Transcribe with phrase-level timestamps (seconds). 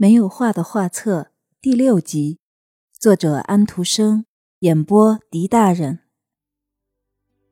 [0.00, 2.38] 没有画的画册第六集，
[3.00, 4.26] 作者安徒生，
[4.60, 5.98] 演播狄大人。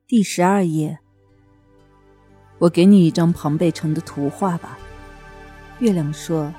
[0.07, 0.99] 第十二页，
[2.59, 4.79] 我给你一张庞贝城的图画吧。
[5.79, 6.53] 月亮说：“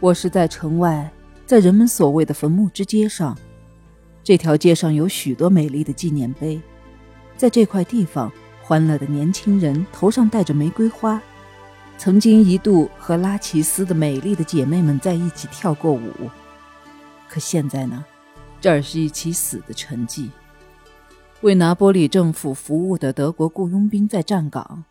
[0.00, 1.12] 我是在城外，
[1.44, 3.36] 在人们所谓的坟墓之街上。
[4.22, 6.58] 这条街上有许多美丽的纪念碑，
[7.36, 8.32] 在这块地方，
[8.62, 11.20] 欢乐的年轻人头上戴着玫瑰花。”
[11.96, 16.30] 曾经一度和拉齐斯的美丽的姐妹们在一起跳过舞，
[17.28, 18.04] 可现在呢？
[18.60, 20.28] 这儿是一起死的沉寂。
[21.40, 24.84] 为拿波里政府服务的德国雇佣兵在站岗，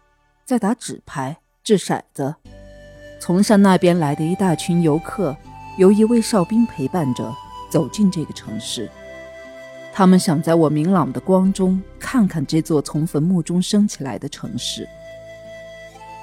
[0.45, 2.35] 在打纸牌、掷骰子。
[3.19, 5.35] 从山那边来的一大群游客，
[5.77, 7.33] 由一位哨兵陪伴着
[7.71, 8.89] 走进这个城市。
[9.93, 14.87] 他们想在我明朗的光中看看这座从坟墓中升起来的城市。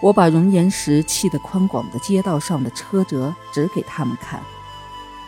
[0.00, 4.40] 我把熔岩石砌得宽广的街道上的车辙指给他们看，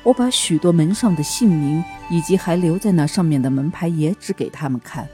[0.03, 5.07] 我把许多门上的姓名以及还留在那上面的门牌也指给他们看。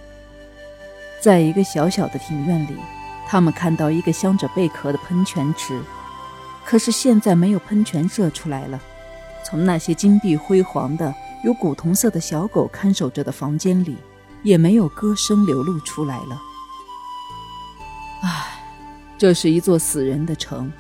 [1.21, 2.77] 在一个小小的庭院里，
[3.27, 5.83] 他们看到一个镶着贝壳的喷泉池，
[6.65, 8.81] 可是现在没有喷泉射出来了。
[9.45, 11.13] 从那些金碧辉煌的、
[11.43, 13.97] 有古铜色的小狗看守着的房间里，
[14.45, 16.41] 也没有歌声流露出来了。
[18.23, 18.58] 唉。
[19.19, 20.73] 这是一座死人的城，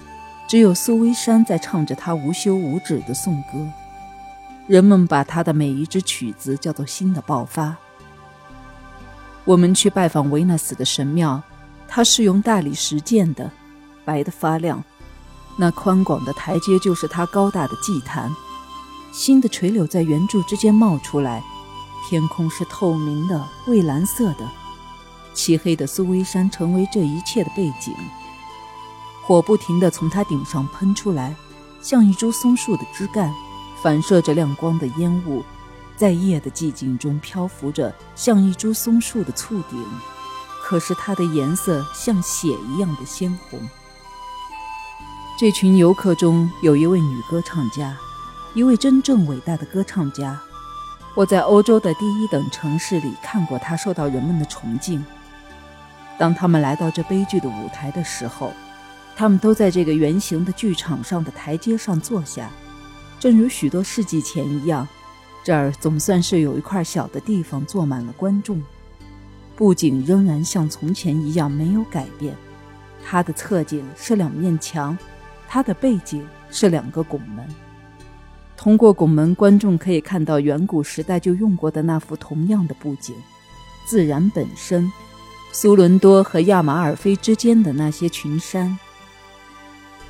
[0.47, 3.69] 只有苏威山在唱着他无休无止的颂歌。
[4.69, 7.77] 人们把他的每一支曲子叫做新的爆发。
[9.44, 11.42] 我们去拜访维纳斯的神庙，
[11.89, 13.50] 它是用大理石建的，
[14.05, 14.84] 白得发亮。
[15.56, 18.31] 那宽广的台阶就是它高大的祭坛。
[19.12, 21.42] 新的垂柳在圆柱之间冒出来，
[22.09, 24.48] 天空是透明的、蔚蓝色的。
[25.34, 27.94] 漆黑的苏威山成为这一切的背景。
[29.28, 31.36] 火不停地从它顶上喷出来，
[31.82, 33.30] 像一株松树的枝干，
[33.82, 35.44] 反射着亮光的烟雾，
[35.98, 39.84] 在夜的寂静中漂浮着，像一株松树的簇顶。
[40.64, 43.60] 可是它的颜色像血一样的鲜红。
[45.38, 47.94] 这群游客中有一位女歌唱家，
[48.54, 50.41] 一位真正伟大的歌唱家。
[51.14, 55.04] 我在欧洲的第一等城市里看过她受到人们的崇敬。
[56.19, 58.50] 当他们来到这悲剧的舞台的时候。
[59.18, 62.48] 他们都在这个圆形的剧场上的台阶上坐下，
[63.18, 64.86] 正如许多世纪前一样。
[65.42, 68.62] 这儿总算是有一块小的地方坐满了观众。
[69.56, 72.32] 布景仍然像从前一样没有改变，
[73.04, 74.96] 它的侧景是两面墙，
[75.48, 77.44] 它的背景是两个拱门。
[78.56, 83.16] 通过拱门，观众可以看到远古时代就用过的那幅同样的布景：
[83.84, 84.88] 自然本身，
[85.50, 88.78] 苏伦多和亚马尔菲之间的那些群山。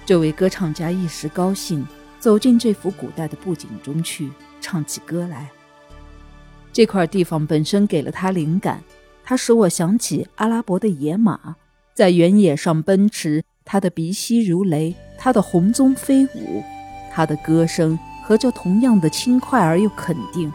[0.09, 1.87] 这位歌唱家一时高兴，
[2.19, 5.51] 走进这幅古代的布景中去，唱起歌来。
[6.73, 8.83] 这块地方本身给了他灵感，
[9.23, 11.57] 它使我想起阿拉伯的野马
[11.93, 16.65] 在原野上奔驰，它的鼻息如雷，它的红鬃飞舞，
[17.13, 20.51] 它的歌声和这同样的轻快而又肯定。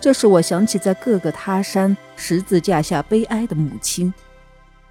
[0.00, 4.14] 这使我想起在各个他山十字架下悲哀的母亲，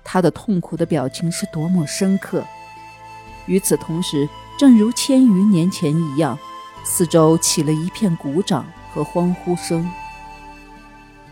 [0.03, 2.43] 她的痛苦的表情是多么深刻。
[3.45, 6.37] 与此同时，正如千余年前一样，
[6.83, 9.89] 四周起了一片鼓掌和欢呼声。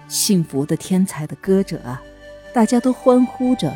[0.07, 2.01] 幸福的天才的歌者啊，
[2.53, 3.75] 大家都欢呼着。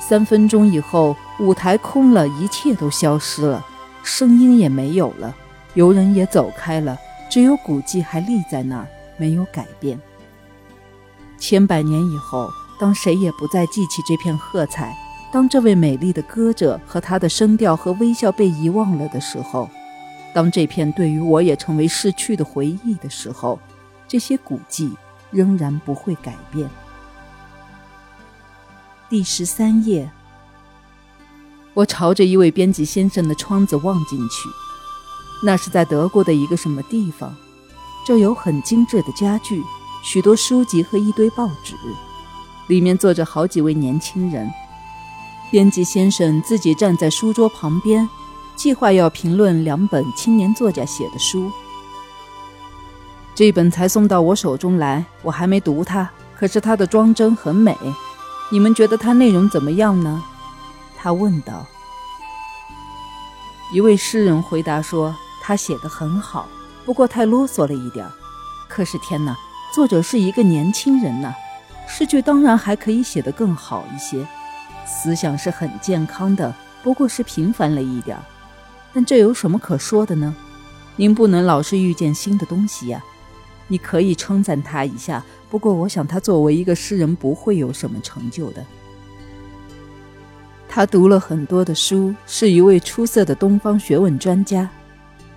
[0.00, 3.64] 三分钟以后，舞台空了，一切都消失了，
[4.02, 5.34] 声音也没有了，
[5.74, 6.98] 游人也走开了，
[7.30, 10.00] 只有古迹还立在那儿，没有改变。
[11.38, 12.48] 千百年以后，
[12.80, 14.96] 当谁也不再记起这片喝彩。
[15.30, 19.68] 当这位美丽的歌者和他的声调和微笑被遗忘了的时候，
[20.34, 23.58] 当这片对于我也成为逝去的回忆的时候，
[24.06, 24.90] 这些古迹
[25.30, 26.68] 仍然不会改变。
[29.10, 30.10] 第十三页，
[31.74, 34.48] 我朝着一位编辑先生的窗子望进去，
[35.44, 37.34] 那是在德国的一个什么地方？
[38.06, 39.62] 这有很精致的家具，
[40.02, 41.74] 许多书籍和一堆报纸，
[42.68, 44.50] 里面坐着好几位年轻人。
[45.50, 48.08] 编辑先生自己站在书桌旁边，
[48.54, 51.50] 计划要评论两本青年作家写的书。
[53.34, 57.76] 这本才送到我手中来，我还没读它，可是它的装帧很美。
[58.50, 60.22] 你们觉得它内容怎么样呢？
[60.98, 61.64] 他问道。
[63.72, 66.48] 一位诗人回答说：“他写的很好，
[66.84, 68.06] 不过太啰嗦了一点。
[68.68, 69.36] 可是天哪，
[69.74, 71.32] 作者是一个年轻人呐，
[71.86, 74.26] 诗句当然还可以写得更好一些。”
[74.88, 76.52] 思想是很健康的，
[76.82, 78.22] 不过是平凡了一点儿
[78.94, 80.34] 但这有什么可说的呢？
[80.96, 83.04] 您不能老是遇见新的东西呀。
[83.68, 88.64] 你可以称赞他一下，不过我想他作为一个诗人不会有什么成就的。
[90.66, 94.68] 他读了很多的书，是一位出色的东方学问专家，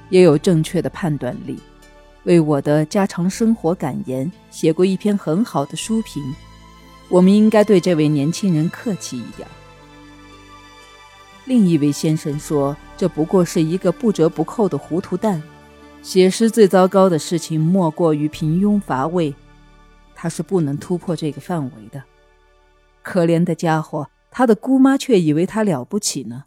[0.09, 1.59] 也有正确的判断力。
[2.23, 6.23] 为我的家常生活感言写过一篇很好的书评。
[7.11, 9.45] 我们应该对这位年轻人客气一点。
[11.43, 15.43] 另一位先生说：“这不过是一个不折不扣的糊涂蛋。
[16.01, 19.35] 写诗最糟糕的事情莫过于平庸乏味，
[20.15, 22.01] 他是不能突破这个范围的。
[23.03, 26.45] 可怜的家伙，他的姑妈却以为他了不起呢。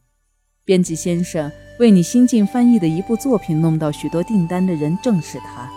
[0.64, 5.70] 编辑先生为你新近翻译的一部作品弄到许多订单的人正是他。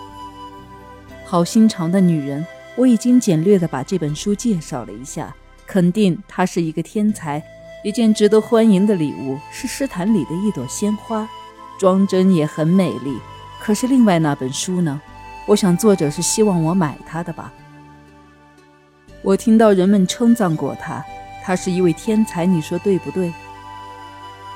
[1.26, 2.46] 好心肠的女人，
[2.78, 5.36] 我已经简略地把这本书介绍了一下，
[5.66, 7.44] 肯定他是一个天才。”
[7.84, 11.28] 一件值得欢迎的礼物是诗坛里的一朵鲜花，
[11.80, 13.18] 装帧也很美丽。
[13.60, 15.00] 可是另外那本书呢？
[15.46, 17.54] 我想作者是希望我买它的吧。
[19.22, 21.06] 我听到人们称赞过他，
[21.44, 23.32] 他是一位天才，你说对不对？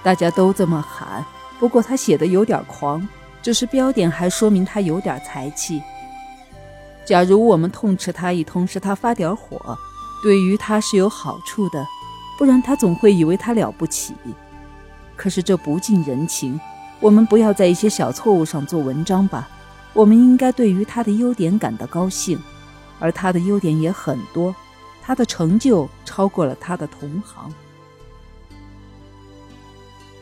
[0.04, 1.24] 大家都这么喊。
[1.60, 3.08] 不过他写的有点狂，
[3.42, 5.82] 只是标点还说明他有点才气。
[7.12, 9.78] 假如我们痛斥他一通，使他发点火，
[10.24, 11.86] 对于他是有好处的。
[12.40, 14.14] 不然他总会以为他了不起，
[15.18, 16.58] 可是这不近人情。
[17.02, 19.50] 我们不要在一些小错误上做文章吧。
[19.92, 22.40] 我们应该对于他的优点感到高兴，
[22.98, 24.56] 而他的优点也很多，
[25.04, 27.54] 他的成就超过了他的同行。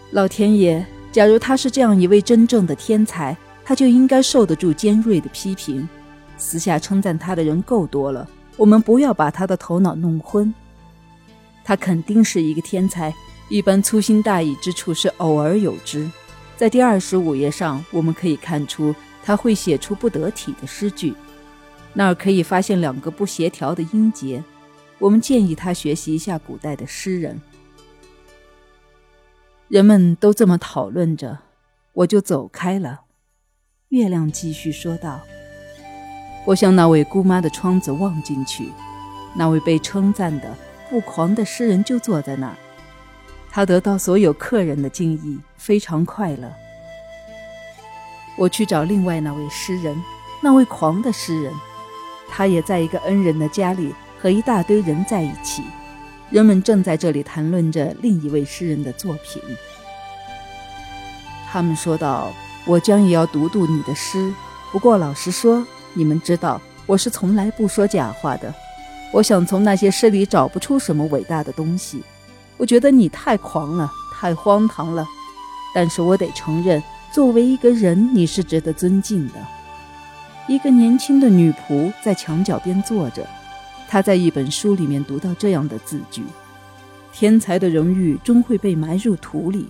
[0.10, 5.88] 老天爷，假如他是这样一位真正的天才，他就应该受得住尖锐的批评。
[6.40, 8.28] 私下称赞他的人够多了，
[8.58, 10.52] 我们不要把他的头脑弄昏。
[11.64, 13.14] 他肯定是一个天才，
[13.50, 16.10] 一般粗心大意之处是偶尔有之。
[16.58, 21.14] 在第二十五页上，我们可以看出他会写出不得体的诗句，
[21.94, 24.44] 那儿可以发现两个不协调的音节。
[24.98, 27.40] 我们建议他学习一下古代的诗人。
[29.68, 31.38] 人们都这么讨论着，
[31.94, 33.02] 我就走开了。
[33.90, 35.22] 月亮继续说道
[36.46, 38.70] ：“我向那位姑妈的窗子望进去，
[39.36, 40.56] 那位被称赞的。”
[40.90, 42.56] 不狂的诗人就坐在那儿，
[43.52, 46.52] 他得到所有客人的敬意，非常快乐。
[48.36, 49.96] 我去找另外那位诗人，
[50.42, 51.54] 那位狂的诗人，
[52.28, 55.62] 他也在一个恩人的家里和一大堆人在一起。
[56.32, 59.40] 人们正在这里谈论着另一位诗人的作品。
[61.52, 62.34] 他们说道
[62.66, 64.34] ：“我将也要读读你的诗，
[64.72, 65.64] 不过老实说，
[65.94, 68.54] 你们知道，我是从来不说假话的。”
[69.12, 72.04] 我想从那些诗里找不出什么伟大的东西，
[72.58, 75.04] 我觉得你太狂了，太荒唐了。
[75.74, 76.82] 但是我得承认，
[77.12, 79.34] 作为一个人，你是值得尊敬的。
[80.48, 83.28] 一个年轻的女仆在墙角边坐着，
[83.88, 86.24] 她在一本书里面读到这样的字句
[87.12, 89.68] ：“天才的荣誉终会被埋入土里，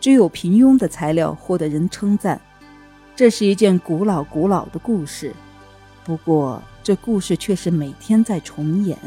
[0.00, 2.38] 只有平庸的材料获得人称赞。”
[3.16, 5.34] 这是一件古老古老的故事，
[6.04, 6.62] 不过。
[6.82, 8.98] 这故事却是每天在重演。